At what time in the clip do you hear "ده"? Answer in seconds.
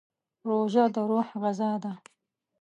1.83-1.93